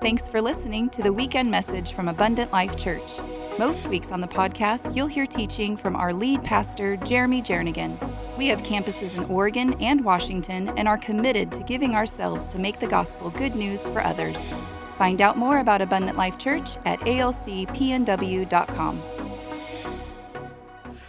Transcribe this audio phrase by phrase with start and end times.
[0.00, 3.18] Thanks for listening to the weekend message from Abundant Life Church.
[3.58, 7.96] Most weeks on the podcast, you'll hear teaching from our lead pastor, Jeremy Jernigan.
[8.36, 12.78] We have campuses in Oregon and Washington and are committed to giving ourselves to make
[12.78, 14.52] the gospel good news for others.
[14.98, 17.42] Find out more about Abundant Life Church at alcpnw.com.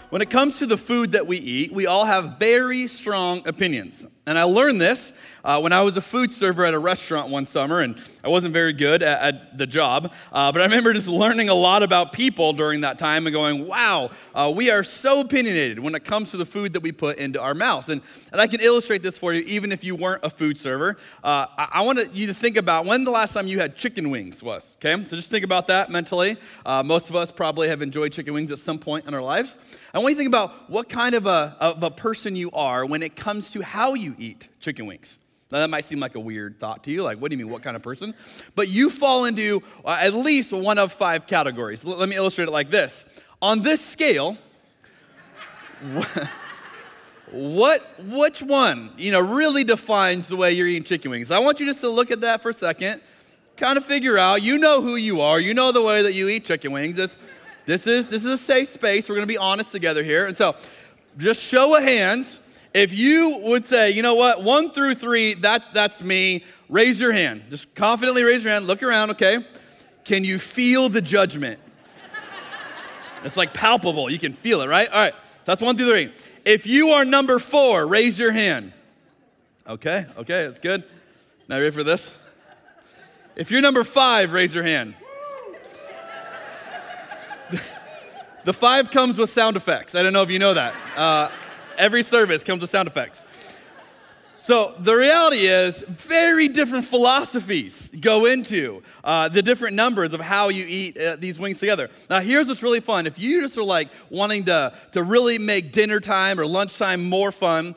[0.09, 4.07] When it comes to the food that we eat, we all have very strong opinions.
[4.25, 5.11] And I learned this
[5.43, 8.51] uh, when I was a food server at a restaurant one summer, and I wasn't
[8.51, 10.11] very good at, at the job.
[10.33, 13.65] Uh, but I remember just learning a lot about people during that time and going,
[13.65, 17.19] wow, uh, we are so opinionated when it comes to the food that we put
[17.19, 17.87] into our mouths.
[17.87, 18.01] And,
[18.33, 20.97] and I can illustrate this for you, even if you weren't a food server.
[21.23, 24.09] Uh, I, I want you to think about when the last time you had chicken
[24.09, 25.01] wings was, okay?
[25.05, 26.35] So just think about that mentally.
[26.65, 29.55] Uh, most of us probably have enjoyed chicken wings at some point in our lives.
[29.93, 32.85] I want you to think about what kind of a, of a person you are
[32.85, 35.17] when it comes to how you eat chicken wings.
[35.52, 37.03] Now, that might seem like a weird thought to you.
[37.03, 37.52] Like, what do you mean?
[37.52, 38.14] What kind of person?
[38.55, 41.85] But you fall into uh, at least one of five categories.
[41.85, 43.05] Let me illustrate it like this.
[43.41, 44.38] On this scale,
[47.31, 51.31] what, which one, you know, really defines the way you're eating chicken wings?
[51.31, 52.99] I want you just to look at that for a second,
[53.55, 56.27] kind of figure out, you know who you are, you know the way that you
[56.27, 56.97] eat chicken wings.
[56.97, 57.16] This,
[57.66, 59.08] this, is, this is a safe space.
[59.08, 60.25] We're going to be honest together here.
[60.25, 60.58] And so,
[61.17, 62.41] just show of hands
[62.78, 67.11] if you would say, you know what, one through three, that, that's me, raise your
[67.11, 67.45] hand.
[67.50, 68.67] Just confidently raise your hand.
[68.67, 69.44] Look around, okay?
[70.06, 71.59] Can you feel the judgment?
[73.23, 74.11] it's like palpable.
[74.11, 74.88] You can feel it, right?
[74.89, 75.14] All right.
[75.14, 76.11] So that's one through three.
[76.45, 78.73] If you are number four, raise your hand.
[79.67, 80.83] Okay, okay, that's good.
[81.50, 82.16] Now, ready for this?
[83.36, 84.94] If you're number five, raise your hand.
[88.45, 89.95] the five comes with sound effects.
[89.95, 90.75] I don't know if you know that.
[90.95, 91.30] Uh,
[91.78, 93.23] Every service comes with sound effects.
[94.36, 100.48] So the reality is, very different philosophies go into uh, the different numbers of how
[100.48, 101.89] you eat uh, these wings together.
[102.09, 103.08] Now, here's what's really fun.
[103.08, 107.33] If you just are like wanting to, to really make dinner time or lunchtime more
[107.33, 107.76] fun,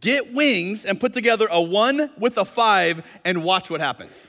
[0.00, 4.26] get wings and put together a one with a five and watch what happens.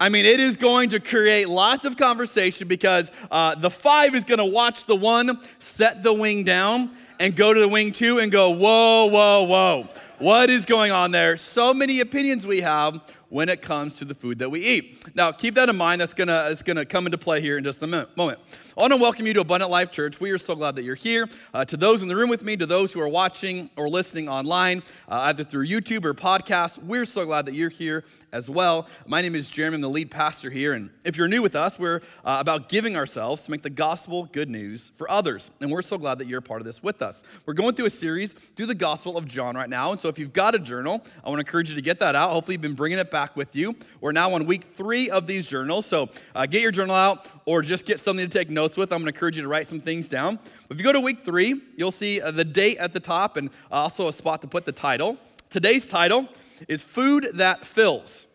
[0.00, 4.24] I mean, it is going to create lots of conversation because uh, the five is
[4.24, 6.90] going to watch the one set the wing down
[7.22, 9.88] and go to the wing two and go, whoa, whoa, whoa.
[10.18, 11.36] What is going on there?
[11.36, 13.00] So many opinions we have
[13.32, 15.16] when it comes to the food that we eat.
[15.16, 16.02] Now, keep that in mind.
[16.02, 18.38] That's gonna, it's gonna come into play here in just a minute, moment.
[18.76, 20.20] I want to welcome you to Abundant Life Church.
[20.20, 21.28] We are so glad that you're here.
[21.52, 24.28] Uh, to those in the room with me, to those who are watching or listening
[24.30, 28.88] online, uh, either through YouTube or podcast, we're so glad that you're here as well.
[29.06, 29.74] My name is Jeremy.
[29.74, 30.72] I'm the lead pastor here.
[30.72, 34.24] And if you're new with us, we're uh, about giving ourselves to make the gospel
[34.32, 35.50] good news for others.
[35.60, 37.22] And we're so glad that you're a part of this with us.
[37.44, 39.92] We're going through a series through the Gospel of John right now.
[39.92, 42.14] And so if you've got a journal, I want to encourage you to get that
[42.14, 42.32] out.
[42.32, 43.76] Hopefully, you've been bringing it back with you.
[44.00, 45.86] We're now on week three of these journals.
[45.86, 48.92] So uh, get your journal out or just get something to take notes with.
[48.92, 50.38] I'm going to encourage you to write some things down.
[50.70, 53.50] If you go to week three, you'll see uh, the date at the top and
[53.70, 55.16] also a spot to put the title.
[55.50, 56.28] Today's title
[56.68, 58.26] is Food That Fills.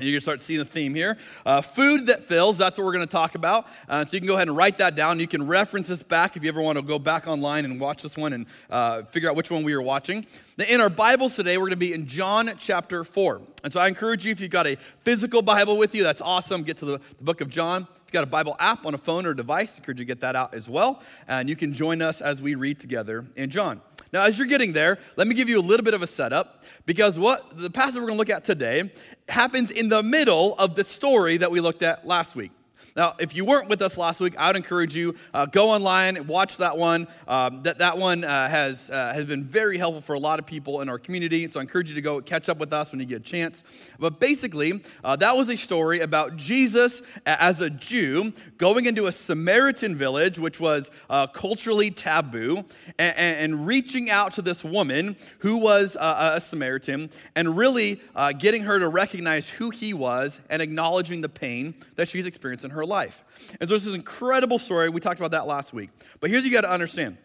[0.00, 1.18] You're going to start seeing the theme here.
[1.44, 3.66] Uh, food that fills, that's what we're going to talk about.
[3.88, 5.18] Uh, so you can go ahead and write that down.
[5.18, 8.02] You can reference this back if you ever want to go back online and watch
[8.02, 10.26] this one and uh, figure out which one we were watching.
[10.68, 13.40] In our Bibles today, we're going to be in John chapter 4.
[13.64, 16.62] And so I encourage you, if you've got a physical Bible with you, that's awesome.
[16.62, 17.82] Get to the, the book of John.
[17.82, 20.08] If you've got a Bible app on a phone or device, I encourage you to
[20.08, 21.02] get that out as well.
[21.26, 23.80] And you can join us as we read together in John.
[24.12, 26.64] Now, as you're getting there, let me give you a little bit of a setup
[26.86, 28.90] because what the passage we're going to look at today
[29.28, 32.52] happens in the middle of the story that we looked at last week.
[32.98, 36.16] Now, if you weren't with us last week, I would encourage you uh, go online
[36.16, 37.06] and watch that one.
[37.28, 40.46] Um, that that one uh, has uh, has been very helpful for a lot of
[40.46, 41.48] people in our community.
[41.48, 43.62] So I encourage you to go catch up with us when you get a chance.
[44.00, 49.12] But basically, uh, that was a story about Jesus as a Jew going into a
[49.12, 52.64] Samaritan village, which was uh, culturally taboo,
[52.98, 58.00] and, and, reaching out to this woman who was uh, a Samaritan, and really
[58.38, 62.70] getting her to recognize who he was and acknowledging the pain that she's experiencing in
[62.74, 63.22] her life.
[63.60, 64.88] And so this is an incredible story.
[64.88, 65.90] We talked about that last week.
[66.20, 67.18] But here's you got to understand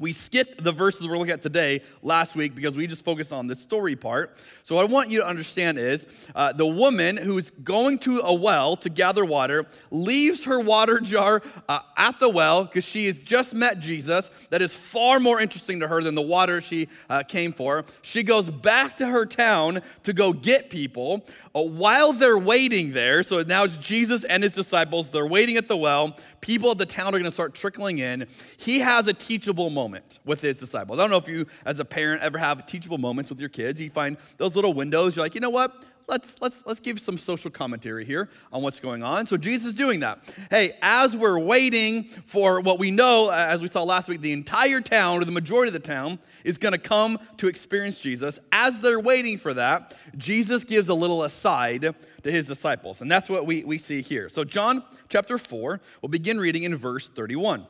[0.00, 3.46] we skipped the verses we're looking at today last week because we just focused on
[3.46, 4.36] the story part.
[4.62, 8.32] So, what I want you to understand is uh, the woman who's going to a
[8.32, 13.22] well to gather water leaves her water jar uh, at the well because she has
[13.22, 14.30] just met Jesus.
[14.48, 17.84] That is far more interesting to her than the water she uh, came for.
[18.00, 21.26] She goes back to her town to go get people.
[21.54, 25.66] Uh, while they're waiting there, so now it's Jesus and his disciples, they're waiting at
[25.66, 26.16] the well.
[26.40, 28.26] People at the town are going to start trickling in.
[28.56, 31.00] He has a teachable moment with his disciples.
[31.00, 33.80] I don't know if you, as a parent, ever have teachable moments with your kids.
[33.80, 35.82] You find those little windows, you're like, you know what?
[36.10, 39.26] Let's, let's, let's give some social commentary here on what's going on.
[39.26, 40.18] So Jesus is doing that.
[40.50, 44.32] Hey, as we're waiting for what we know, uh, as we saw last week, the
[44.32, 48.38] entire town or the majority of the town is going to come to experience Jesus.
[48.52, 53.00] As they're waiting for that, Jesus gives a little aside to his disciples.
[53.00, 54.28] And that's what we, we see here.
[54.28, 57.60] So, John chapter 4, we'll begin reading in verse 31.
[57.60, 57.68] It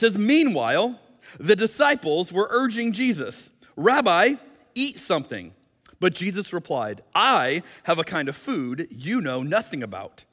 [0.00, 1.00] says, Meanwhile,
[1.40, 4.34] the disciples were urging Jesus, Rabbi,
[4.74, 5.54] eat something.
[6.02, 10.24] But Jesus replied, I have a kind of food you know nothing about.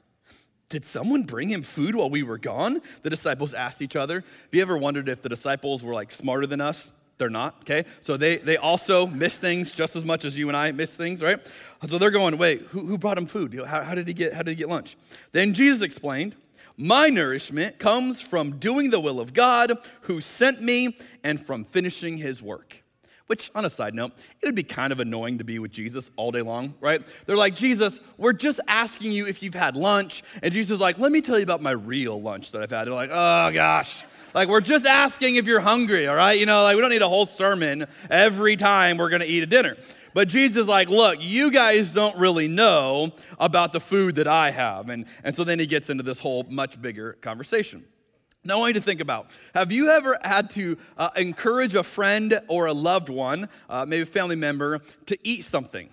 [0.68, 2.82] Did someone bring him food while we were gone?
[3.04, 4.16] The disciples asked each other.
[4.16, 6.90] Have you ever wondered if the disciples were like smarter than us?
[7.18, 7.84] They're not, okay?
[8.00, 11.22] So they, they also miss things just as much as you and I miss things,
[11.22, 11.38] right?
[11.86, 13.54] So they're going, wait, who, who brought him food?
[13.64, 14.96] How, how, did he get, how did he get lunch?
[15.30, 16.34] Then Jesus explained,
[16.76, 22.18] my nourishment comes from doing the will of God who sent me and from finishing
[22.18, 22.79] his work.
[23.30, 24.10] Which, on a side note,
[24.42, 27.00] it would be kind of annoying to be with Jesus all day long, right?
[27.26, 30.24] They're like, Jesus, we're just asking you if you've had lunch.
[30.42, 32.88] And Jesus is like, let me tell you about my real lunch that I've had.
[32.88, 34.02] They're like, oh gosh.
[34.34, 36.36] Like, we're just asking if you're hungry, all right?
[36.36, 39.46] You know, like, we don't need a whole sermon every time we're gonna eat a
[39.46, 39.76] dinner.
[40.12, 44.50] But Jesus is like, look, you guys don't really know about the food that I
[44.50, 44.88] have.
[44.88, 47.84] And, and so then he gets into this whole much bigger conversation.
[48.42, 51.82] Now, I want you to think about have you ever had to uh, encourage a
[51.82, 55.90] friend or a loved one, uh, maybe a family member, to eat something?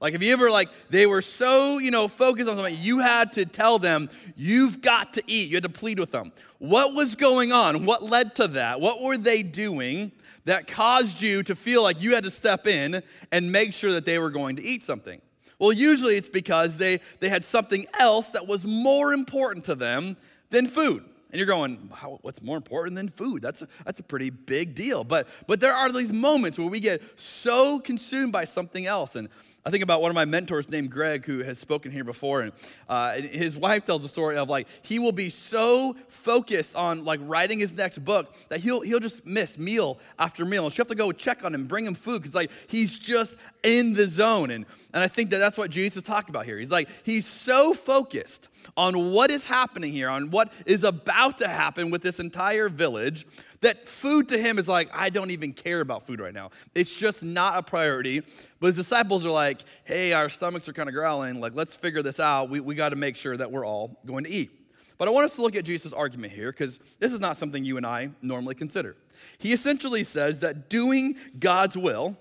[0.00, 3.32] Like, have you ever, like, they were so, you know, focused on something, you had
[3.32, 5.48] to tell them, you've got to eat.
[5.48, 6.30] You had to plead with them.
[6.58, 7.84] What was going on?
[7.84, 8.80] What led to that?
[8.80, 10.12] What were they doing
[10.44, 13.02] that caused you to feel like you had to step in
[13.32, 15.20] and make sure that they were going to eat something?
[15.58, 20.16] Well, usually it's because they, they had something else that was more important to them
[20.50, 21.04] than food.
[21.30, 21.76] And you're going,
[22.22, 23.42] what's more important than food?
[23.42, 25.04] That's a, that's a pretty big deal.
[25.04, 29.14] But, but there are these moments where we get so consumed by something else.
[29.14, 29.28] And
[29.68, 32.52] I think about one of my mentors named Greg, who has spoken here before, and,
[32.88, 37.20] uh, his wife tells a story of like he will be so focused on like
[37.22, 40.88] writing his next book that he'll he'll just miss meal after meal, and she'll have
[40.88, 44.50] to go check on him, bring him food because like he's just in the zone.
[44.50, 44.64] And
[44.94, 46.58] and I think that that's what Jesus talking about here.
[46.58, 51.48] He's like he's so focused on what is happening here, on what is about to
[51.48, 53.26] happen with this entire village,
[53.60, 56.50] that food to him is like, I don't even care about food right now.
[56.74, 58.22] It's just not a priority.
[58.60, 61.40] But his disciples are like, hey, our stomachs are kind of growling.
[61.40, 62.50] Like, let's figure this out.
[62.50, 64.50] We, we got to make sure that we're all going to eat.
[64.96, 67.64] But I want us to look at Jesus' argument here because this is not something
[67.64, 68.96] you and I normally consider.
[69.38, 72.16] He essentially says that doing God's will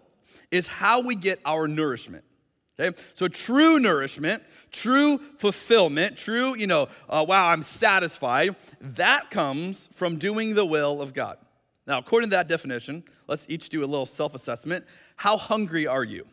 [0.52, 2.24] is how we get our nourishment.
[2.80, 2.98] Okay?
[3.14, 10.18] So true nourishment, true fulfillment, true, you know, uh, wow, I'm satisfied, that comes from
[10.18, 11.38] doing the will of God.
[11.88, 14.86] Now, according to that definition, let's each do a little self assessment.
[15.16, 16.26] How hungry are you?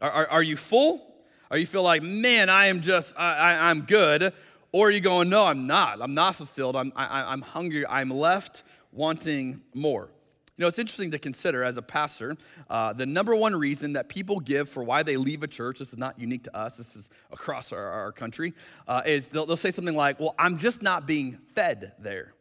[0.00, 1.02] Are, are, are, you full?
[1.50, 4.32] Are you feel like, man, I am just, I, I, I'm good?
[4.72, 6.00] Or are you going, no, I'm not.
[6.00, 6.76] I'm not fulfilled.
[6.76, 7.86] I'm, I, I'm hungry.
[7.86, 10.10] I'm left wanting more.
[10.58, 12.36] You know, it's interesting to consider as a pastor,
[12.68, 15.92] uh, the number one reason that people give for why they leave a church, this
[15.92, 18.54] is not unique to us, this is across our, our country,
[18.88, 22.32] uh, is they'll, they'll say something like, well, I'm just not being fed there.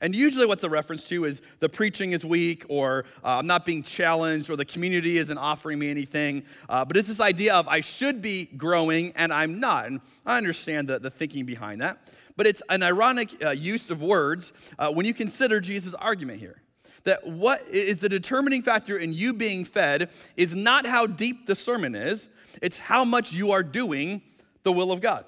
[0.00, 3.64] And usually, what's a reference to is the preaching is weak, or uh, I'm not
[3.64, 6.42] being challenged, or the community isn't offering me anything.
[6.68, 9.86] Uh, but it's this idea of I should be growing and I'm not.
[9.86, 12.10] And I understand the, the thinking behind that.
[12.36, 16.60] But it's an ironic uh, use of words uh, when you consider Jesus' argument here
[17.04, 21.56] that what is the determining factor in you being fed is not how deep the
[21.56, 22.28] sermon is,
[22.62, 24.22] it's how much you are doing
[24.62, 25.24] the will of God.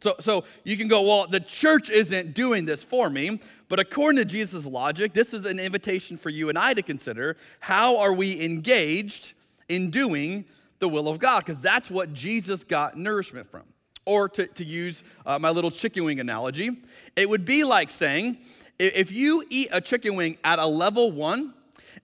[0.00, 3.40] So, so you can go, well, the church isn't doing this for me.
[3.68, 7.38] But according to Jesus' logic, this is an invitation for you and I to consider
[7.60, 9.32] how are we engaged
[9.68, 10.44] in doing
[10.78, 11.40] the will of God?
[11.44, 13.62] Because that's what Jesus got nourishment from.
[14.04, 16.82] Or to, to use uh, my little chicken wing analogy,
[17.16, 18.36] it would be like saying,
[18.78, 21.54] if you eat a chicken wing at a level one,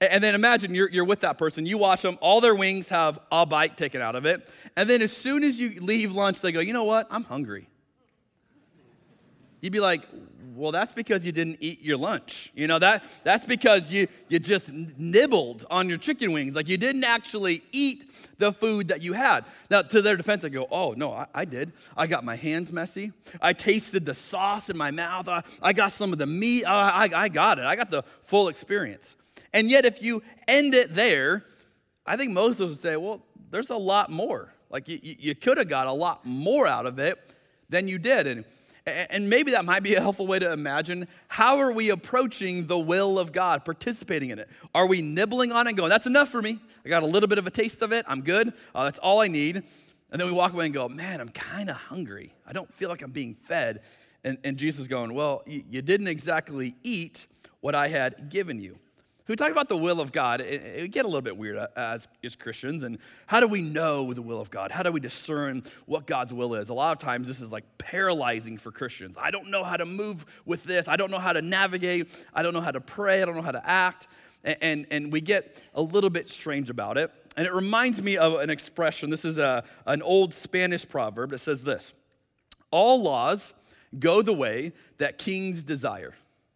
[0.00, 3.18] and then imagine you're, you're with that person, you watch them, all their wings have
[3.30, 4.48] a bite taken out of it.
[4.76, 7.06] And then as soon as you leave lunch, they go, you know what?
[7.10, 7.68] I'm hungry.
[9.60, 10.06] You'd be like,
[10.54, 12.50] well, that's because you didn't eat your lunch.
[12.54, 16.54] You know, that, that's because you, you just nibbled on your chicken wings.
[16.54, 18.04] Like you didn't actually eat
[18.40, 19.44] the food that you had.
[19.70, 21.73] Now, to their defense, I go, oh, no, I, I did.
[21.97, 23.12] I got my hands messy.
[23.40, 25.28] I tasted the sauce in my mouth.
[25.28, 26.64] I, I got some of the meat.
[26.64, 27.64] I, I, I got it.
[27.64, 29.14] I got the full experience.
[29.52, 31.44] And yet, if you end it there,
[32.04, 34.52] I think most of us would say, well, there's a lot more.
[34.70, 37.18] Like you, you could have got a lot more out of it
[37.68, 38.26] than you did.
[38.26, 38.44] And,
[38.87, 42.78] And maybe that might be a helpful way to imagine how are we approaching the
[42.78, 44.49] will of God, participating in it?
[44.75, 46.58] Are we nibbling on it going, that's enough for me?
[46.84, 48.04] I got a little bit of a taste of it.
[48.08, 48.52] I'm good.
[48.75, 49.56] Uh, that's all I need.
[50.10, 52.32] And then we walk away and go, man, I'm kind of hungry.
[52.46, 53.82] I don't feel like I'm being fed.
[54.25, 57.26] And, and Jesus is going, well, you, you didn't exactly eat
[57.60, 58.78] what I had given you
[59.30, 61.68] we talk about the will of God, it, it get a little bit weird uh,
[61.76, 62.82] as, as Christians.
[62.82, 64.72] And how do we know the will of God?
[64.72, 66.68] How do we discern what God's will is?
[66.68, 69.16] A lot of times, this is like paralyzing for Christians.
[69.16, 70.88] I don't know how to move with this.
[70.88, 72.08] I don't know how to navigate.
[72.34, 73.22] I don't know how to pray.
[73.22, 74.08] I don't know how to act.
[74.42, 77.12] And, and, and we get a little bit strange about it.
[77.37, 79.10] And it reminds me of an expression.
[79.10, 81.94] This is a, an old Spanish proverb that says this
[82.72, 83.54] All laws
[83.96, 86.14] go the way that kings desire.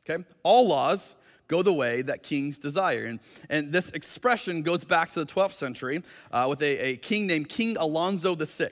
[0.08, 0.24] Okay?
[0.42, 1.14] All laws
[1.48, 3.04] go the way that kings desire.
[3.04, 7.26] And, and this expression goes back to the 12th century uh, with a, a king
[7.26, 8.70] named King Alonso VI.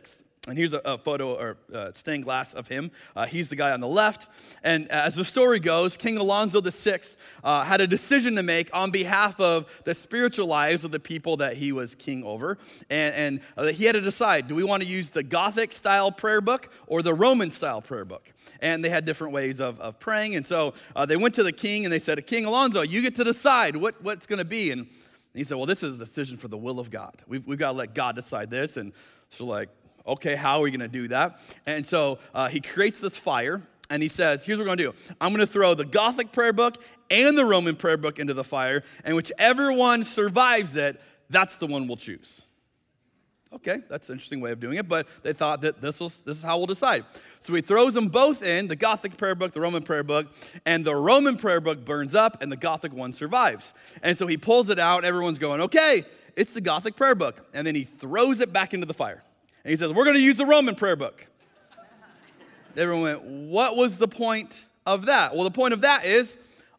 [0.48, 2.90] And here's a, a photo or uh, stained glass of him.
[3.14, 4.28] Uh, he's the guy on the left.
[4.64, 6.98] And as the story goes, King Alonso VI
[7.44, 11.36] uh, had a decision to make on behalf of the spiritual lives of the people
[11.36, 12.58] that he was king over.
[12.90, 16.10] And, and uh, he had to decide do we want to use the Gothic style
[16.10, 18.32] prayer book or the Roman style prayer book?
[18.58, 20.34] And they had different ways of, of praying.
[20.34, 23.14] And so uh, they went to the king and they said, King Alonso, you get
[23.14, 24.72] to decide what, what's going to be.
[24.72, 24.88] And
[25.34, 27.14] he said, Well, this is a decision for the will of God.
[27.28, 28.76] We've, we've got to let God decide this.
[28.76, 28.92] And
[29.30, 29.68] so, like,
[30.06, 31.38] okay, how are we going to do that?
[31.66, 34.92] And so uh, he creates this fire and he says, Here's what we're going to
[34.92, 38.34] do I'm going to throw the Gothic prayer book and the Roman prayer book into
[38.34, 42.42] the fire, and whichever one survives it, that's the one we'll choose.
[43.54, 46.38] Okay, that's an interesting way of doing it, but they thought that this, was, this
[46.38, 47.04] is how we'll decide.
[47.40, 50.28] So he throws them both in the Gothic prayer book, the Roman prayer book,
[50.64, 53.74] and the Roman prayer book burns up, and the Gothic one survives.
[54.02, 56.04] And so he pulls it out, everyone's going, okay,
[56.34, 57.46] it's the Gothic prayer book.
[57.52, 59.22] And then he throws it back into the fire.
[59.64, 61.26] And he says, We're going to use the Roman prayer book.
[62.76, 65.34] Everyone went, What was the point of that?
[65.34, 66.36] Well, the point of that is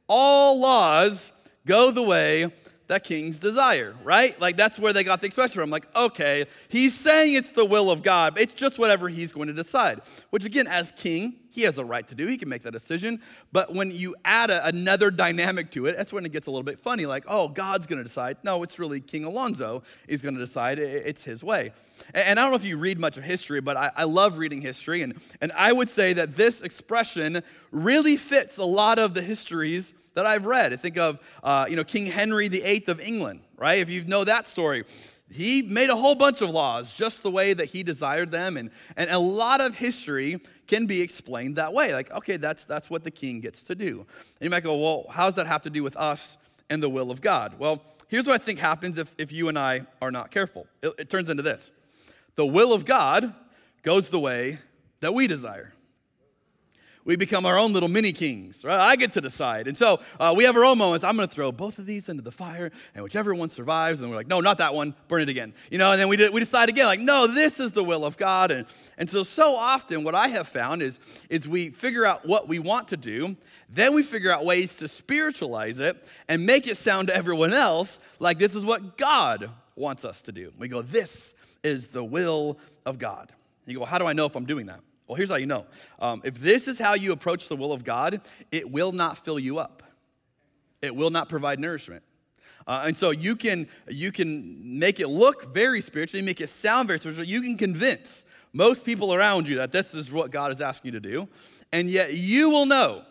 [0.07, 1.31] all laws
[1.65, 2.51] go the way
[2.87, 4.39] that kings desire, right?
[4.41, 5.69] Like that's where they got the expression from.
[5.69, 9.53] Like, okay, he's saying it's the will of God, it's just whatever he's going to
[9.53, 10.01] decide.
[10.31, 12.25] Which, again, as king, he has a right to do.
[12.25, 13.21] He can make that decision.
[13.51, 16.63] But when you add a, another dynamic to it, that's when it gets a little
[16.63, 17.05] bit funny.
[17.05, 18.37] Like, oh, God's going to decide.
[18.43, 20.79] No, it's really King Alonzo is going to decide.
[20.79, 21.71] It's his way.
[22.13, 24.39] And, and, I don't know if you read much of history, but I, I love
[24.39, 25.03] reading history.
[25.03, 29.93] And, and I would say that this expression really fits a lot of the histories
[30.15, 30.73] that I've read.
[30.73, 33.79] I think of, uh, you know, King Henry VIII of England, right?
[33.79, 34.83] If you know that story,
[35.29, 38.57] he made a whole bunch of laws just the way that he desired them.
[38.57, 41.93] And, and a lot of history can be explained that way.
[41.93, 43.99] Like, okay, that's, that's what the king gets to do.
[44.39, 46.37] And you might go, well, how does that have to do with us
[46.69, 47.55] and the will of God?
[47.57, 47.81] Well,
[48.13, 51.09] here's what I think happens if, if you and I are not careful it, it
[51.09, 51.71] turns into this
[52.35, 53.33] the will of God
[53.81, 54.59] goes the way
[54.99, 55.73] that we desire
[57.05, 58.79] we become our own little mini kings, right?
[58.79, 59.67] I get to decide.
[59.67, 61.03] And so uh, we have our own moments.
[61.03, 64.09] I'm going to throw both of these into the fire, and whichever one survives, and
[64.09, 65.53] we're like, no, not that one, burn it again.
[65.69, 68.17] You know, and then we, we decide again, like, no, this is the will of
[68.17, 68.51] God.
[68.51, 68.65] And,
[68.97, 72.59] and so, so often, what I have found is, is we figure out what we
[72.59, 73.35] want to do,
[73.69, 77.99] then we figure out ways to spiritualize it and make it sound to everyone else
[78.19, 80.51] like this is what God wants us to do.
[80.57, 81.33] We go, this
[81.63, 83.31] is the will of God.
[83.65, 84.81] You go, how do I know if I'm doing that?
[85.13, 85.67] Well, here's how you know.
[85.99, 88.19] Um, if this is how you approach the will of God,
[88.51, 89.83] it will not fill you up.
[90.81, 92.01] It will not provide nourishment.
[92.65, 96.49] Uh, and so you can you can make it look very spiritual, you make it
[96.49, 97.25] sound very spiritual.
[97.25, 100.99] You can convince most people around you that this is what God is asking you
[100.99, 101.29] to do,
[101.71, 103.03] and yet you will know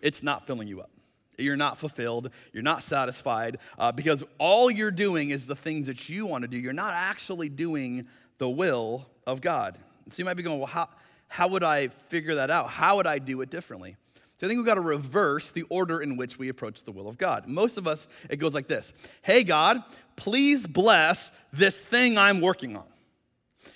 [0.00, 0.90] it's not filling you up.
[1.36, 2.30] You're not fulfilled.
[2.54, 6.48] You're not satisfied uh, because all you're doing is the things that you want to
[6.48, 6.56] do.
[6.56, 9.76] You're not actually doing the will of God.
[10.10, 10.88] So you might be going, well, how,
[11.30, 12.70] how would I figure that out?
[12.70, 13.96] How would I do it differently?
[14.36, 17.06] So I think we've got to reverse the order in which we approach the will
[17.06, 17.46] of God.
[17.46, 19.80] Most of us, it goes like this Hey, God,
[20.16, 22.82] please bless this thing I'm working on.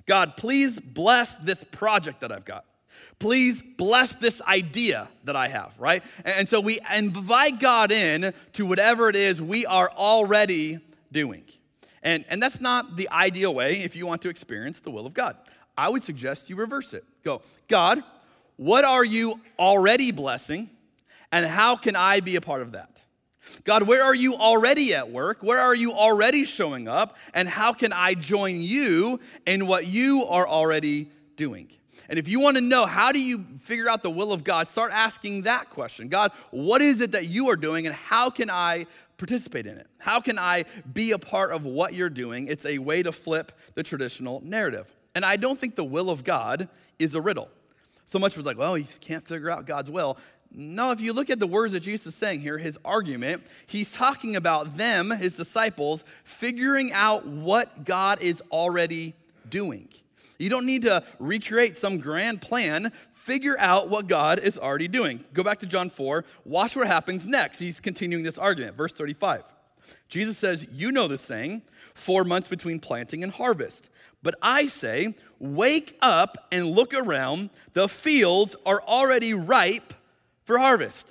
[0.05, 2.65] God, please bless this project that I've got.
[3.21, 6.03] Please bless this idea that I have, right?
[6.25, 10.81] And so we invite God in to whatever it is we are already
[11.13, 11.45] doing.
[12.03, 15.15] And, and that's not the ideal way if you want to experience the will of
[15.15, 15.37] God.
[15.77, 17.05] I would suggest you reverse it.
[17.25, 18.03] Go, God,
[18.57, 20.71] what are you already blessing,
[21.33, 23.03] and how can I be a part of that?
[23.65, 25.43] God, where are you already at work?
[25.43, 27.17] Where are you already showing up?
[27.35, 31.69] And how can I join you in what you are already doing?
[32.09, 34.69] And if you want to know how do you figure out the will of God,
[34.69, 36.09] start asking that question.
[36.09, 39.87] God, what is it that you are doing and how can I participate in it?
[39.99, 42.47] How can I be a part of what you're doing?
[42.47, 44.93] It's a way to flip the traditional narrative.
[45.15, 46.69] And I don't think the will of God
[46.99, 47.49] is a riddle.
[48.07, 50.19] So much was like, well, he can't figure out God's will.
[50.53, 53.91] No, if you look at the words that Jesus is saying here, his argument, he's
[53.91, 59.15] talking about them, his disciples, figuring out what God is already
[59.49, 59.89] doing.
[60.39, 62.93] You don't need to recreate some grand plan.
[63.13, 65.25] Figure out what God is already doing.
[65.33, 66.25] Go back to John 4.
[66.45, 67.59] Watch what happens next.
[67.59, 68.77] He's continuing this argument.
[68.77, 69.45] Verse 35.
[70.09, 71.63] Jesus says, You know this saying,
[71.95, 73.89] four months between planting and harvest.
[74.25, 77.51] But I say, Wake up and look around.
[77.75, 79.93] The fields are already ripe
[80.47, 81.07] for harvest.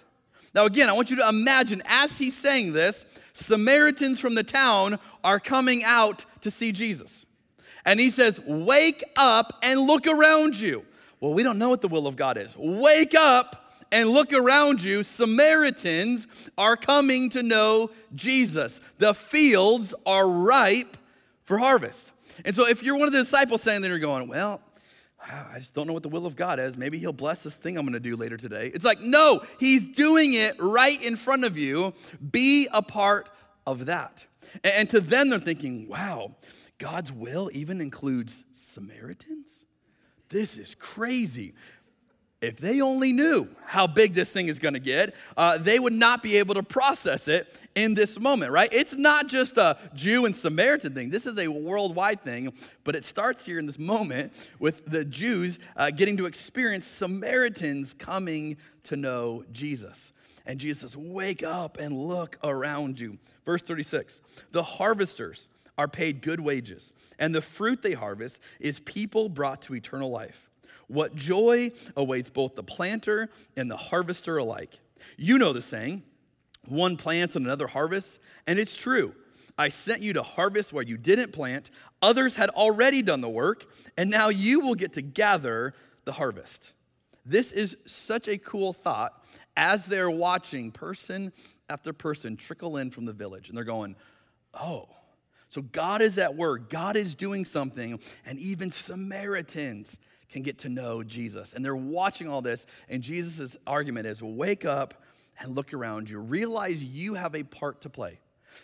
[0.55, 4.99] Now, again, I want you to imagine as he's saying this, Samaritans from the town
[5.23, 7.25] are coming out to see Jesus.
[7.85, 10.83] And he says, Wake up and look around you.
[11.19, 12.55] Well, we don't know what the will of God is.
[12.57, 15.03] Wake up and look around you.
[15.03, 16.27] Samaritans
[16.57, 18.81] are coming to know Jesus.
[18.97, 20.97] The fields are ripe
[21.43, 22.12] for harvest.
[22.45, 24.61] And so, if you're one of the disciples saying that you're going, Well,
[25.53, 26.75] I just don't know what the will of God is.
[26.75, 28.71] Maybe He'll bless this thing I'm going to do later today.
[28.73, 31.93] It's like, no, He's doing it right in front of you.
[32.31, 33.29] Be a part
[33.65, 34.25] of that.
[34.63, 36.35] And to them, they're thinking, wow,
[36.77, 39.65] God's will even includes Samaritans?
[40.29, 41.53] This is crazy.
[42.43, 45.93] If they only knew how big this thing is going to get, uh, they would
[45.93, 48.67] not be able to process it in this moment, right?
[48.73, 51.09] It's not just a Jew and Samaritan thing.
[51.09, 52.51] This is a worldwide thing,
[52.83, 57.93] but it starts here in this moment with the Jews uh, getting to experience Samaritans
[57.93, 60.11] coming to know Jesus.
[60.45, 63.19] And Jesus says, Wake up and look around you.
[63.45, 64.19] Verse 36
[64.51, 65.47] The harvesters
[65.77, 70.49] are paid good wages, and the fruit they harvest is people brought to eternal life.
[70.93, 74.79] What joy awaits both the planter and the harvester alike.
[75.17, 76.03] You know the saying
[76.69, 79.13] one plants and another harvests, and it's true.
[79.57, 81.71] I sent you to harvest where you didn't plant,
[82.01, 83.65] others had already done the work,
[83.97, 85.73] and now you will get to gather
[86.05, 86.71] the harvest.
[87.25, 89.23] This is such a cool thought
[89.57, 91.33] as they're watching person
[91.69, 93.95] after person trickle in from the village, and they're going,
[94.53, 94.87] Oh,
[95.49, 99.99] so God is at work, God is doing something, and even Samaritans
[100.33, 101.53] can get to know Jesus.
[101.53, 104.95] And they're watching all this, and Jesus' argument is wake up
[105.39, 106.19] and look around you.
[106.19, 108.19] Realize you have a part to play.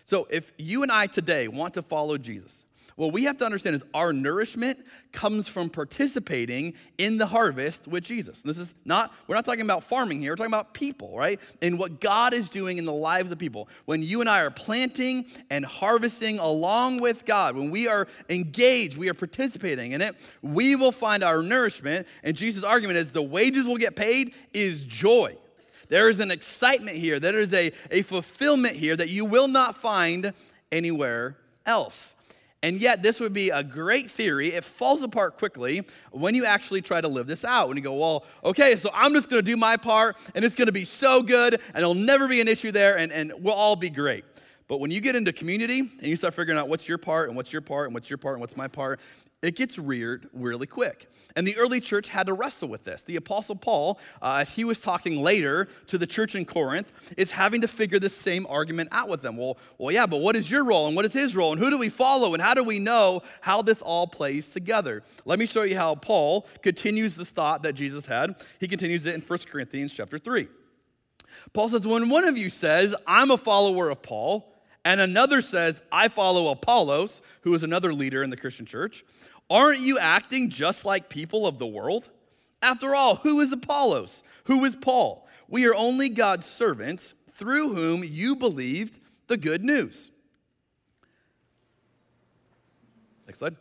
[0.06, 2.66] So if you and I today want to follow Jesus,
[3.00, 8.04] what we have to understand is our nourishment comes from participating in the harvest with
[8.04, 8.42] Jesus.
[8.42, 11.40] This is not, we're not talking about farming here, we're talking about people, right?
[11.62, 13.70] And what God is doing in the lives of people.
[13.86, 18.98] When you and I are planting and harvesting along with God, when we are engaged,
[18.98, 22.06] we are participating in it, we will find our nourishment.
[22.22, 25.38] And Jesus' argument is the wages will get paid is joy.
[25.88, 29.78] There is an excitement here, there is a, a fulfillment here that you will not
[29.78, 30.34] find
[30.70, 32.14] anywhere else.
[32.62, 34.50] And yet, this would be a great theory.
[34.50, 37.70] It falls apart quickly when you actually try to live this out.
[37.70, 40.56] When you go, well, okay, so I'm just going to do my part, and it's
[40.56, 43.54] going to be so good, and it'll never be an issue there, and, and we'll
[43.54, 44.26] all be great.
[44.68, 47.36] But when you get into community and you start figuring out what's your part, and
[47.36, 49.00] what's your part, and what's your part, and what's my part,
[49.42, 51.10] it gets weird really quick.
[51.36, 53.04] And the early church had to wrestle with this.
[53.04, 57.32] The Apostle Paul, uh, as he was talking later to the church in Corinth, is
[57.32, 59.38] having to figure this same argument out with them.
[59.38, 61.70] Well, well, yeah, but what is your role and what is his role and who
[61.70, 65.04] do we follow and how do we know how this all plays together?
[65.24, 68.36] Let me show you how Paul continues this thought that Jesus had.
[68.60, 70.50] He continues it in 1 Corinthians chapter 3.
[71.54, 74.54] Paul says, When one of you says, I'm a follower of Paul,
[74.86, 79.04] and another says, I follow Apollos, who is another leader in the Christian church,
[79.50, 82.10] Aren't you acting just like people of the world?
[82.62, 84.24] After all, who is Apollos?
[84.46, 85.28] Who is Paul?
[85.48, 90.12] We are only God's servants through whom you believed the good news.
[93.26, 93.56] Next slide.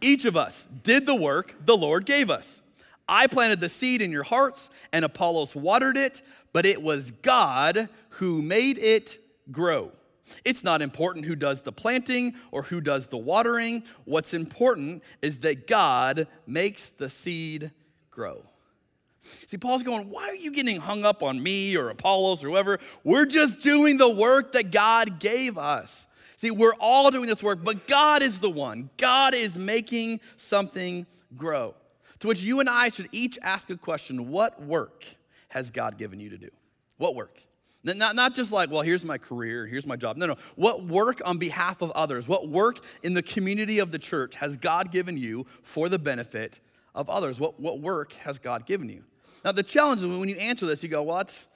[0.00, 2.60] Each of us did the work the Lord gave us.
[3.08, 7.88] I planted the seed in your hearts, and Apollos watered it, but it was God
[8.10, 9.18] who made it
[9.50, 9.92] grow.
[10.44, 13.84] It's not important who does the planting or who does the watering.
[14.04, 17.70] What's important is that God makes the seed
[18.10, 18.44] grow.
[19.46, 22.78] See, Paul's going, Why are you getting hung up on me or Apollos or whoever?
[23.04, 26.06] We're just doing the work that God gave us.
[26.36, 28.90] See, we're all doing this work, but God is the one.
[28.96, 31.74] God is making something grow.
[32.18, 35.04] To which you and I should each ask a question What work
[35.48, 36.50] has God given you to do?
[36.98, 37.40] What work?
[37.84, 40.16] Not, not just like, well, here's my career, here's my job.
[40.16, 40.36] No, no.
[40.54, 44.56] What work on behalf of others, what work in the community of the church has
[44.56, 46.60] God given you for the benefit
[46.94, 47.40] of others?
[47.40, 49.02] What, what work has God given you?
[49.44, 51.46] Now, the challenge is when you answer this, you go, well, that's,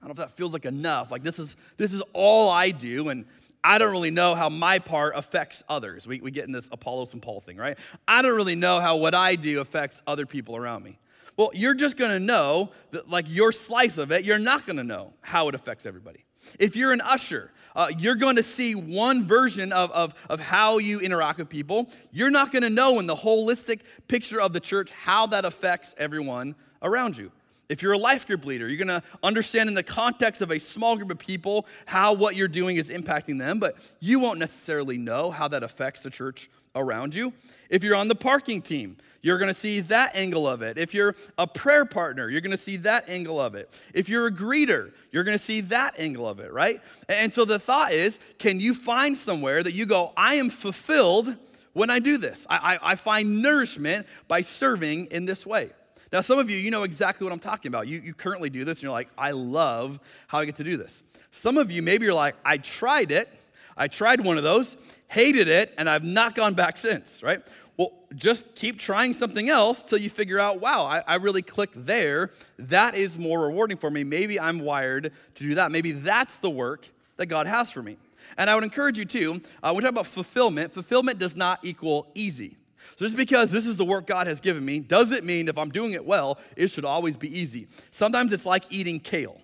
[0.00, 1.10] I don't know if that feels like enough.
[1.10, 3.08] Like, this is, this is all I do.
[3.08, 3.24] And
[3.64, 6.06] I don't really know how my part affects others.
[6.06, 7.76] We, we get in this Apollos and Paul thing, right?
[8.06, 10.98] I don't really know how what I do affects other people around me.
[11.36, 15.12] Well, you're just gonna know that, like your slice of it, you're not gonna know
[15.20, 16.24] how it affects everybody.
[16.58, 20.78] If you're an usher, uh, you're going to see one version of, of, of how
[20.78, 21.88] you interact with people.
[22.10, 25.94] You're not going to know in the holistic picture of the church how that affects
[25.96, 27.32] everyone around you.
[27.68, 30.58] If you're a life group leader, you're going to understand in the context of a
[30.58, 34.98] small group of people how what you're doing is impacting them, but you won't necessarily
[34.98, 37.32] know how that affects the church around you.
[37.68, 40.76] If you're on the parking team, you're going to see that angle of it.
[40.76, 43.70] If you're a prayer partner, you're going to see that angle of it.
[43.94, 46.80] If you're a greeter, you're going to see that angle of it, right?
[47.08, 51.36] And so the thought is can you find somewhere that you go, I am fulfilled
[51.72, 52.46] when I do this?
[52.50, 55.70] I, I, I find nourishment by serving in this way.
[56.12, 57.86] Now, some of you, you know exactly what I'm talking about.
[57.86, 60.76] You, you currently do this and you're like, I love how I get to do
[60.76, 61.02] this.
[61.30, 63.28] Some of you, maybe you're like, I tried it.
[63.74, 64.76] I tried one of those,
[65.12, 67.42] hated it, and I've not gone back since, right?
[67.76, 71.70] Well, just keep trying something else till you figure out, wow, I, I, really click
[71.74, 72.30] there.
[72.58, 74.04] That is more rewarding for me.
[74.04, 75.70] Maybe I'm wired to do that.
[75.70, 77.98] Maybe that's the work that God has for me.
[78.38, 81.62] And I would encourage you too, uh, when we talk about fulfillment, fulfillment does not
[81.62, 82.56] equal easy.
[82.96, 85.70] So just because this is the work God has given me doesn't mean if I'm
[85.70, 87.68] doing it well, it should always be easy.
[87.90, 89.38] Sometimes it's like eating kale.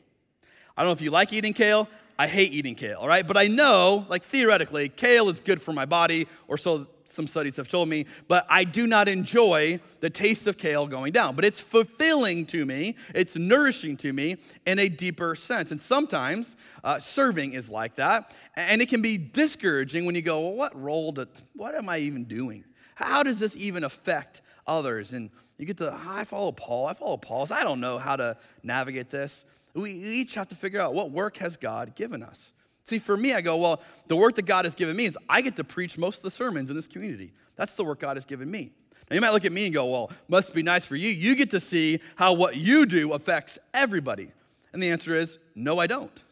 [0.76, 1.88] I don't know if you like eating kale.
[2.18, 3.26] I hate eating kale, all right?
[3.26, 7.56] But I know, like theoretically, kale is good for my body, or so some studies
[7.56, 11.34] have told me, but I do not enjoy the taste of kale going down.
[11.34, 15.72] But it's fulfilling to me, it's nourishing to me in a deeper sense.
[15.72, 16.54] And sometimes
[16.84, 18.32] uh, serving is like that.
[18.54, 21.98] And it can be discouraging when you go, well, what role, did, what am I
[21.98, 22.62] even doing?
[22.94, 25.12] How does this even affect others?
[25.12, 27.50] And you get the, I follow Paul, I follow Apollos.
[27.50, 29.44] I don't know how to navigate this.
[29.78, 32.52] We each have to figure out what work has God given us.
[32.84, 35.42] See, for me, I go, well, the work that God has given me is I
[35.42, 37.32] get to preach most of the sermons in this community.
[37.56, 38.70] That's the work God has given me.
[39.10, 41.10] Now, you might look at me and go, well, must be nice for you.
[41.10, 44.32] You get to see how what you do affects everybody.
[44.72, 46.22] And the answer is, no, I don't.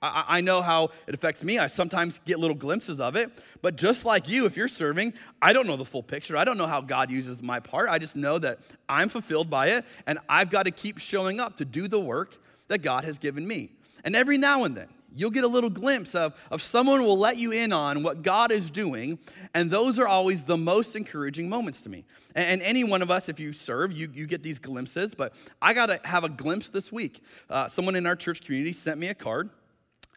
[0.00, 1.58] I, I know how it affects me.
[1.58, 3.30] I sometimes get little glimpses of it.
[3.60, 6.36] But just like you, if you're serving, I don't know the full picture.
[6.36, 7.88] I don't know how God uses my part.
[7.88, 11.56] I just know that I'm fulfilled by it, and I've got to keep showing up
[11.58, 12.36] to do the work
[12.68, 13.70] that God has given me.
[14.04, 17.36] And every now and then, you'll get a little glimpse of, of someone will let
[17.36, 19.18] you in on what God is doing,
[19.54, 22.04] and those are always the most encouraging moments to me.
[22.34, 25.34] And, and any one of us, if you serve, you, you get these glimpses, but
[25.60, 27.22] I got to have a glimpse this week.
[27.50, 29.50] Uh, someone in our church community sent me a card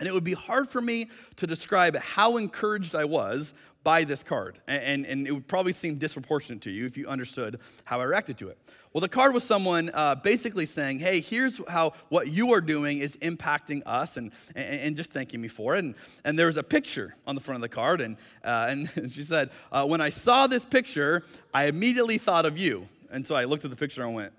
[0.02, 4.24] and it would be hard for me to describe how encouraged I was by this
[4.24, 4.60] card.
[4.68, 8.04] And, and, and, it would probably seem disproportionate to you if you understood how I
[8.04, 8.58] reacted to it.
[8.94, 13.00] Well, the card was someone uh, basically saying, hey, here's how what you are doing
[13.00, 15.80] is impacting us, and, and, and, just thanking me for it.
[15.80, 18.90] And, and there was a picture on the front of the card, and, uh, and
[19.12, 22.88] she said, uh, when I saw this picture, I immediately thought of you.
[23.10, 24.34] And so I looked at the picture and went,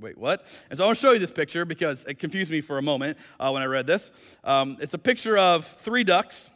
[0.00, 0.46] wait, what?
[0.70, 2.82] And so I want to show you this picture because it confused me for a
[2.82, 4.10] moment uh, when I read this.
[4.44, 6.50] Um, it's a picture of three ducks.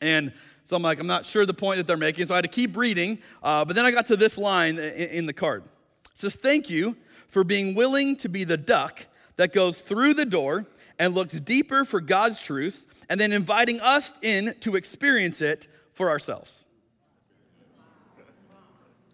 [0.00, 0.32] And
[0.64, 2.26] so I'm like, I'm not sure the point that they're making.
[2.26, 3.18] So I had to keep reading.
[3.42, 5.64] Uh, but then I got to this line in, in the card.
[6.12, 6.96] It says, Thank you
[7.28, 10.66] for being willing to be the duck that goes through the door
[10.98, 16.10] and looks deeper for God's truth and then inviting us in to experience it for
[16.10, 16.64] ourselves.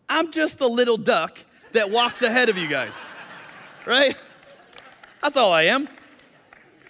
[0.08, 1.38] I'm just a little duck
[1.72, 2.94] that walks ahead of you guys
[3.88, 4.14] right?
[5.22, 5.88] That's all I am.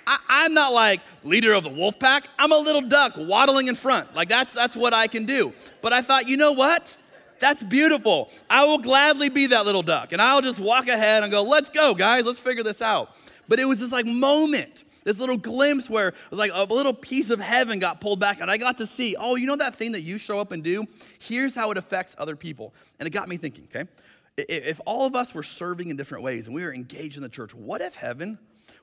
[0.08, 2.28] I, am not like leader of the wolf pack.
[2.38, 4.14] I'm a little duck waddling in front.
[4.14, 5.52] Like that's that's what I can do.
[5.82, 6.96] But I thought, you know what?
[7.40, 8.30] That's beautiful.
[8.48, 10.12] I will gladly be that little duck.
[10.12, 13.14] And I'll just walk ahead and go, let's go, guys, let's figure this out.
[13.48, 16.94] But it was this like moment, this little glimpse where it was like a little
[16.94, 19.76] piece of heaven got pulled back, and I got to see, oh, you know that
[19.76, 20.86] thing that you show up and do?
[21.18, 22.74] Here's how it affects other people.
[22.98, 23.88] And it got me thinking, okay?
[24.38, 27.28] if all of us were serving in different ways and we were engaged in the
[27.28, 28.38] church, what if heaven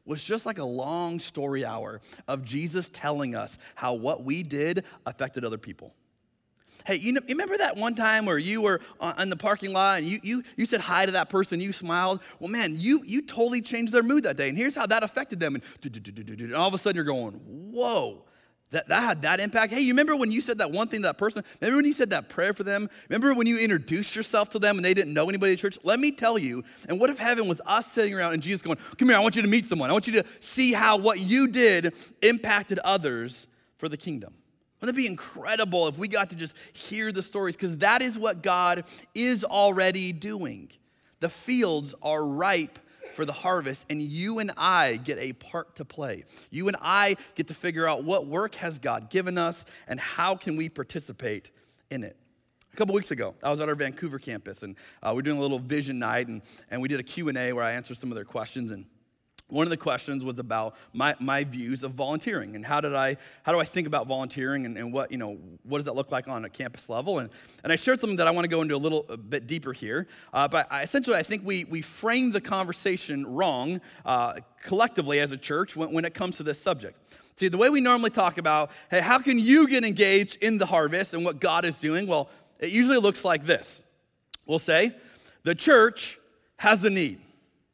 [0.05, 4.85] was just like a long story hour of Jesus telling us how what we did
[5.05, 5.93] affected other people?
[6.85, 8.79] Hey, you, know, you remember that one time where you were
[9.17, 12.21] in the parking lot and you, you, you said hi to that person, you smiled?
[12.39, 14.49] Well, man, you, you totally changed their mood that day.
[14.49, 15.55] And here's how that affected them.
[15.55, 18.25] And, and all of a sudden you're going, whoa,
[18.71, 19.71] that, that had that impact.
[19.71, 21.43] Hey, you remember when you said that one thing to that person?
[21.61, 22.89] Remember when you said that prayer for them?
[23.09, 25.77] Remember when you introduced yourself to them and they didn't know anybody at church?
[25.83, 28.77] Let me tell you, and what if heaven was us sitting around and Jesus going,
[28.97, 29.89] Come here, I want you to meet someone.
[29.89, 33.47] I want you to see how what you did impacted others
[33.77, 34.33] for the kingdom.
[34.81, 37.55] Wouldn't it be incredible if we got to just hear the stories?
[37.55, 40.69] Because that is what God is already doing.
[41.21, 42.77] The fields are ripe
[43.15, 46.25] for the harvest, and you and I get a part to play.
[46.51, 50.35] You and I get to figure out what work has God given us and how
[50.35, 51.51] can we participate
[51.89, 52.17] in it.
[52.73, 55.37] A couple weeks ago, I was at our Vancouver campus, and uh, we are doing
[55.37, 58.15] a little vision night, and, and we did a Q&A where I answered some of
[58.15, 58.85] their questions, and
[59.49, 63.17] one of the questions was about my, my views of volunteering and how did I
[63.43, 66.11] how do I think about volunteering and, and what you know what does that look
[66.11, 67.19] like on a campus level?
[67.19, 67.29] And,
[67.63, 69.71] and I shared something that I want to go into a little a bit deeper
[69.71, 75.19] here uh, but I, essentially I think we we framed the conversation wrong uh, collectively
[75.19, 76.99] as a church when, when it comes to this subject.
[77.37, 80.65] See the way we normally talk about hey how can you get engaged in the
[80.65, 82.07] harvest and what God is doing?
[82.07, 82.29] Well
[82.59, 83.79] it usually looks like this.
[84.47, 84.95] We'll say
[85.43, 86.17] the church
[86.57, 87.19] has a need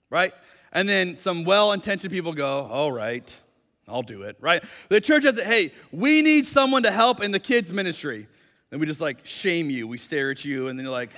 [0.10, 0.34] right
[0.72, 3.36] and then some well intentioned people go, all right,
[3.88, 4.64] I'll do it, right?
[4.90, 8.28] The church says, hey, we need someone to help in the kids' ministry.
[8.72, 9.88] And we just like shame you.
[9.88, 11.10] We stare at you, and then you're like,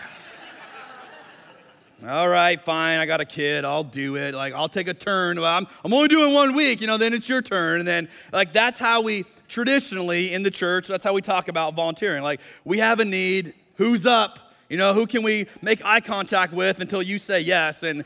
[2.08, 4.34] all right, fine, I got a kid, I'll do it.
[4.34, 5.38] Like, I'll take a turn.
[5.38, 7.80] I'm, I'm only doing one week, you know, then it's your turn.
[7.80, 11.76] And then, like, that's how we traditionally in the church, that's how we talk about
[11.76, 12.22] volunteering.
[12.22, 14.40] Like, we have a need, who's up?
[14.68, 17.84] You know, who can we make eye contact with until you say yes?
[17.84, 18.04] And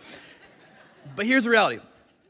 [1.15, 1.79] but here's the reality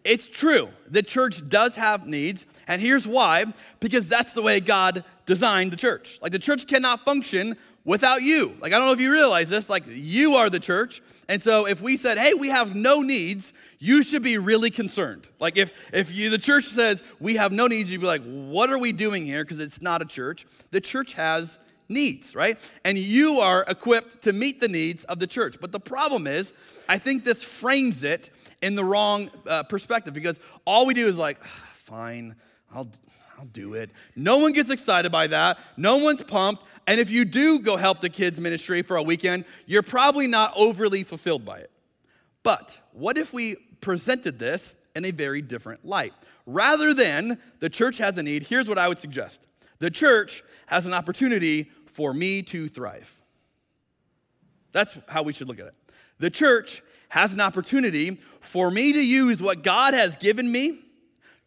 [0.03, 0.69] it's true.
[0.89, 3.45] The church does have needs, and here's why
[3.81, 6.19] because that's the way God designed the church.
[6.21, 8.55] Like, the church cannot function without you.
[8.61, 11.01] Like, I don't know if you realize this, like, you are the church.
[11.27, 15.27] And so, if we said, hey, we have no needs, you should be really concerned.
[15.41, 18.69] Like, if, if you, the church says we have no needs, you'd be like, what
[18.69, 19.43] are we doing here?
[19.43, 20.45] Because it's not a church.
[20.71, 22.57] The church has needs, right?
[22.83, 25.57] And you are equipped to meet the needs of the church.
[25.59, 26.53] But the problem is,
[26.87, 28.29] I think this frames it
[28.61, 32.35] in the wrong uh, perspective because all we do is like, ah, fine,
[32.73, 32.89] I'll,
[33.37, 33.91] I'll do it.
[34.15, 35.59] No one gets excited by that.
[35.77, 36.63] No one's pumped.
[36.87, 40.53] And if you do go help the kids' ministry for a weekend, you're probably not
[40.55, 41.71] overly fulfilled by it.
[42.43, 46.13] But what if we presented this in a very different light?
[46.45, 49.41] Rather than the church has a need, here's what I would suggest
[49.79, 53.13] the church has an opportunity for me to thrive.
[54.71, 55.75] That's how we should look at it.
[56.19, 60.79] The church has an opportunity for me to use what God has given me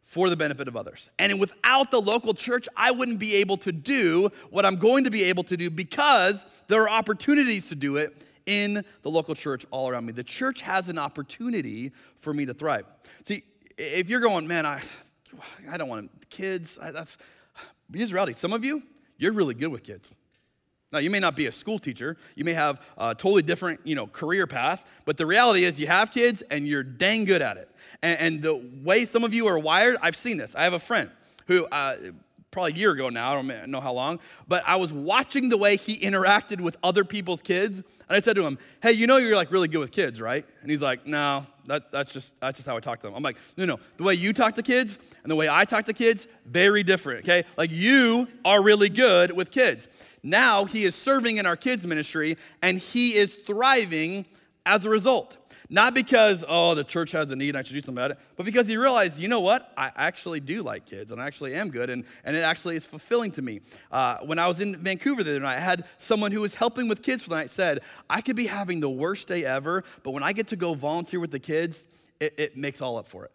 [0.02, 1.10] for the benefit of others.
[1.18, 5.10] And without the local church, I wouldn't be able to do what I'm going to
[5.10, 9.66] be able to do because there are opportunities to do it in the local church
[9.70, 10.12] all around me.
[10.12, 12.86] The church has an opportunity for me to thrive.
[13.24, 13.44] See,
[13.78, 14.80] if you're going, man, I,
[15.70, 17.16] I don't want kids, I, that's,
[17.92, 18.32] here's reality.
[18.32, 18.82] Some of you,
[19.18, 20.12] you're really good with kids.
[20.92, 22.16] Now, you may not be a school teacher.
[22.34, 24.84] You may have a totally different, you know, career path.
[25.04, 27.70] But the reality is you have kids and you're dang good at it.
[28.02, 30.54] And, and the way some of you are wired, I've seen this.
[30.56, 31.10] I have a friend
[31.46, 31.96] who, uh,
[32.50, 35.56] probably a year ago now, I don't know how long, but I was watching the
[35.56, 37.78] way he interacted with other people's kids.
[37.78, 40.44] And I said to him, hey, you know you're like really good with kids, right?
[40.62, 43.14] And he's like, no, that, that's, just, that's just how I talk to them.
[43.14, 45.84] I'm like, no, no, the way you talk to kids and the way I talk
[45.84, 47.44] to kids, very different, okay?
[47.56, 49.86] Like you are really good with kids.
[50.22, 54.26] Now he is serving in our kids' ministry and he is thriving
[54.66, 55.36] as a result.
[55.72, 58.44] Not because, oh, the church has a need, I should do something about it, but
[58.44, 59.72] because he realized, you know what?
[59.76, 62.84] I actually do like kids and I actually am good and, and it actually is
[62.84, 63.60] fulfilling to me.
[63.92, 66.88] Uh, when I was in Vancouver the other night, I had someone who was helping
[66.88, 70.10] with kids for the night said, I could be having the worst day ever, but
[70.10, 71.86] when I get to go volunteer with the kids,
[72.18, 73.30] it, it makes all up for it.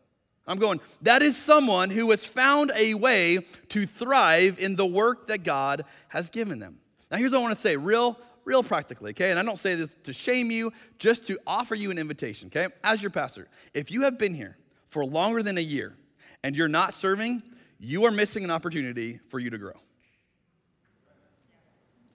[0.46, 5.28] I'm going, that is someone who has found a way to thrive in the work
[5.28, 6.80] that God has given them.
[7.10, 9.32] Now, here's what I want to say real, real practically, okay?
[9.32, 12.74] And I don't say this to shame you, just to offer you an invitation, okay?
[12.84, 15.98] As your pastor, if you have been here for longer than a year
[16.44, 17.44] and you're not serving,
[17.80, 19.74] you are missing an opportunity for you to grow.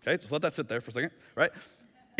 [0.03, 1.51] Okay, just let that sit there for a second, right?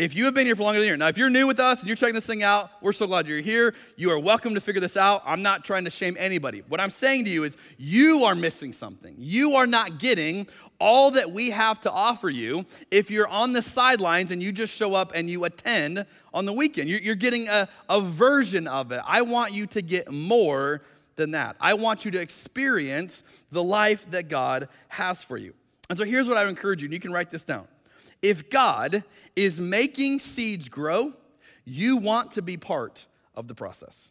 [0.01, 1.59] If you have been here for longer than a year, now if you're new with
[1.59, 3.75] us and you're checking this thing out, we're so glad you're here.
[3.97, 5.21] You are welcome to figure this out.
[5.27, 6.63] I'm not trying to shame anybody.
[6.67, 9.13] What I'm saying to you is you are missing something.
[9.19, 10.47] You are not getting
[10.79, 14.75] all that we have to offer you if you're on the sidelines and you just
[14.75, 16.89] show up and you attend on the weekend.
[16.89, 19.03] You're, you're getting a, a version of it.
[19.05, 20.81] I want you to get more
[21.15, 21.57] than that.
[21.61, 25.53] I want you to experience the life that God has for you.
[25.91, 27.67] And so here's what I would encourage you, and you can write this down.
[28.21, 29.03] If God
[29.35, 31.13] is making seeds grow,
[31.65, 34.09] you want to be part of the process.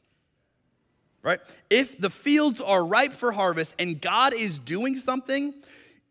[1.22, 1.40] Right?
[1.68, 5.52] If the fields are ripe for harvest and God is doing something,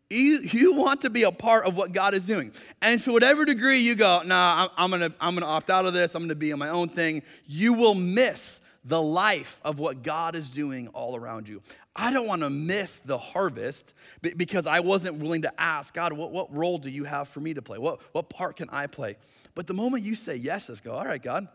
[0.08, 2.52] you, you want to be a part of what God is doing.
[2.82, 5.94] And to whatever degree you go, nah, I'm, I'm, gonna, I'm gonna opt out of
[5.94, 10.02] this, I'm gonna be on my own thing, you will miss the life of what
[10.02, 11.62] God is doing all around you.
[11.94, 16.30] I don't want to miss the harvest because I wasn't willing to ask God, what,
[16.30, 17.78] what role do you have for me to play?
[17.78, 19.16] What, what part can I play?
[19.54, 21.48] But the moment you say yes, let's go, all right, God,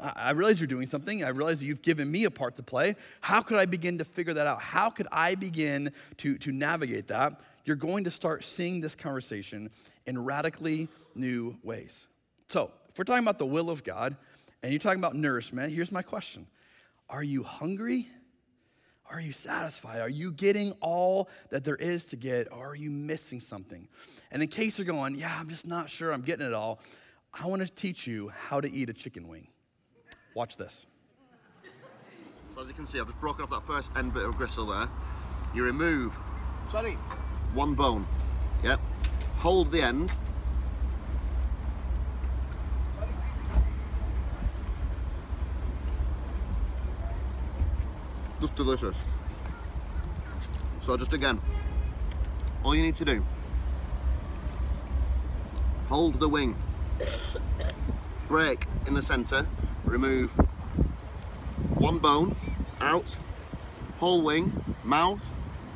[0.00, 1.24] I realize you're doing something.
[1.24, 2.94] I realize that you've given me a part to play.
[3.20, 4.60] How could I begin to figure that out?
[4.60, 7.40] How could I begin to, to navigate that?
[7.64, 9.70] You're going to start seeing this conversation
[10.06, 12.06] in radically new ways.
[12.48, 14.16] So, if we're talking about the will of God
[14.62, 16.46] and you're talking about nourishment, here's my question
[17.08, 18.08] Are you hungry?
[19.10, 20.00] Are you satisfied?
[20.00, 22.52] Are you getting all that there is to get?
[22.52, 23.88] Or are you missing something?
[24.30, 26.80] And in case you're going, yeah, I'm just not sure I'm getting it all,
[27.34, 29.48] I want to teach you how to eat a chicken wing.
[30.34, 30.86] Watch this.
[32.54, 34.66] So as you can see, I've just broken off that first end bit of gristle
[34.66, 34.88] there.
[35.54, 36.16] You remove
[36.70, 36.94] Sorry.
[37.54, 38.06] one bone.
[38.62, 38.80] Yep.
[39.38, 40.12] Hold the end.
[48.40, 48.96] Just delicious.
[50.80, 51.40] So just again,
[52.64, 53.22] all you need to do,
[55.88, 56.56] hold the wing,
[58.28, 59.46] break in the center,
[59.84, 60.30] remove
[61.74, 62.34] one bone
[62.80, 63.16] out,
[63.98, 65.24] whole wing, mouth,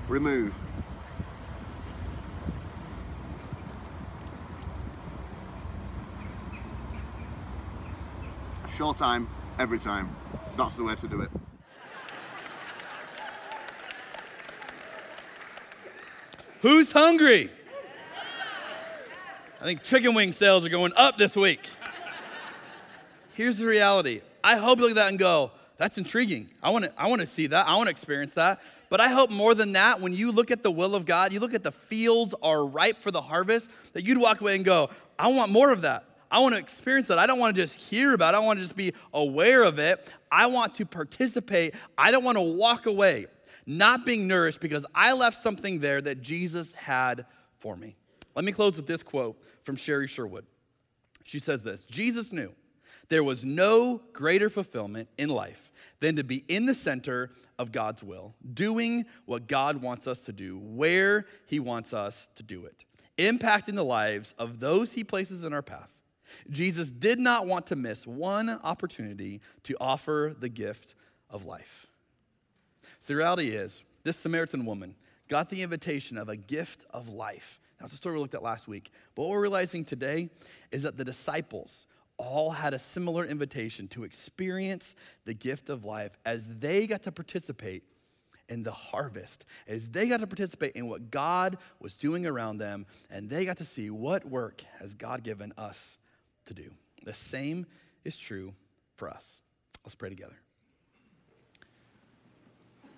[0.08, 0.58] remove.
[8.76, 10.16] Short time, every time.
[10.56, 11.30] That's the way to do it.
[16.64, 17.50] Who's hungry?
[19.60, 21.60] I think chicken wing sales are going up this week.
[23.34, 24.22] Here's the reality.
[24.42, 26.48] I hope you look at that and go, that's intriguing.
[26.62, 27.68] I want to I want to see that.
[27.68, 28.62] I want to experience that.
[28.88, 31.40] But I hope more than that, when you look at the will of God, you
[31.40, 34.88] look at the fields are ripe for the harvest, that you'd walk away and go,
[35.18, 36.06] I want more of that.
[36.30, 37.18] I want to experience that.
[37.18, 38.38] I don't want to just hear about it.
[38.38, 40.10] I want to just be aware of it.
[40.32, 41.74] I want to participate.
[41.98, 43.26] I don't want to walk away
[43.66, 47.26] not being nourished because I left something there that Jesus had
[47.58, 47.96] for me.
[48.34, 50.46] Let me close with this quote from Sherry Sherwood.
[51.24, 52.52] She says this Jesus knew
[53.08, 58.02] there was no greater fulfillment in life than to be in the center of God's
[58.02, 62.84] will, doing what God wants us to do, where He wants us to do it,
[63.18, 66.02] impacting the lives of those He places in our path.
[66.50, 70.94] Jesus did not want to miss one opportunity to offer the gift
[71.30, 71.86] of life.
[73.04, 74.94] So the reality is, this Samaritan woman
[75.28, 77.60] got the invitation of a gift of life.
[77.78, 78.90] That's the story we looked at last week.
[79.14, 80.30] But what we're realizing today
[80.72, 81.86] is that the disciples
[82.16, 84.94] all had a similar invitation to experience
[85.26, 87.82] the gift of life as they got to participate
[88.48, 92.86] in the harvest, as they got to participate in what God was doing around them,
[93.10, 95.98] and they got to see what work has God given us
[96.46, 96.70] to do.
[97.04, 97.66] The same
[98.02, 98.54] is true
[98.96, 99.42] for us.
[99.84, 100.36] Let's pray together.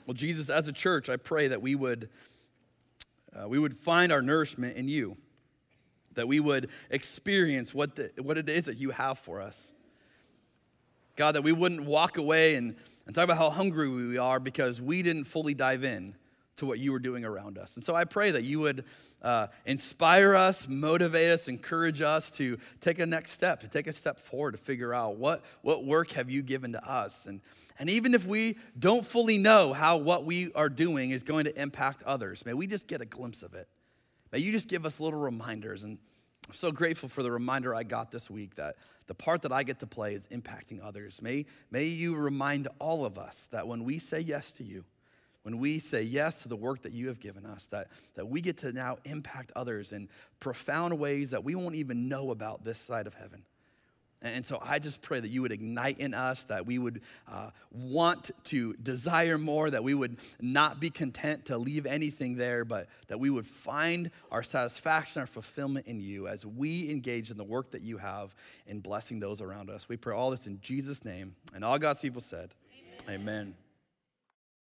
[0.06, 2.08] Well, Jesus, as a church, I pray that we would,
[3.34, 5.16] uh, we would find our nourishment in you,
[6.14, 9.72] that we would experience what, the, what it is that you have for us.
[11.16, 14.80] God, that we wouldn't walk away and, and talk about how hungry we are because
[14.80, 16.14] we didn't fully dive in
[16.56, 17.74] to what you were doing around us.
[17.74, 18.84] And so I pray that you would
[19.22, 23.92] uh, inspire us, motivate us, encourage us to take a next step, to take a
[23.92, 27.26] step forward, to figure out what, what work have you given to us.
[27.26, 27.40] And,
[27.78, 31.60] and even if we don't fully know how what we are doing is going to
[31.60, 33.68] impact others, may we just get a glimpse of it.
[34.32, 35.84] May you just give us little reminders.
[35.84, 35.98] And
[36.48, 39.62] I'm so grateful for the reminder I got this week that the part that I
[39.62, 41.20] get to play is impacting others.
[41.22, 44.84] May, may you remind all of us that when we say yes to you,
[45.42, 48.40] when we say yes to the work that you have given us, that, that we
[48.40, 50.08] get to now impact others in
[50.40, 53.42] profound ways that we won't even know about this side of heaven.
[54.22, 57.50] And so I just pray that you would ignite in us, that we would uh,
[57.70, 62.88] want to desire more, that we would not be content to leave anything there, but
[63.08, 67.44] that we would find our satisfaction, our fulfillment in you as we engage in the
[67.44, 68.34] work that you have
[68.66, 69.88] in blessing those around us.
[69.88, 71.36] We pray all this in Jesus' name.
[71.54, 72.54] And all God's people said,
[73.08, 73.20] Amen.
[73.20, 73.65] Amen.